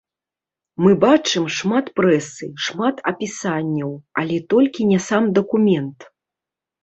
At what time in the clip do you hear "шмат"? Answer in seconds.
1.57-1.91, 2.67-3.03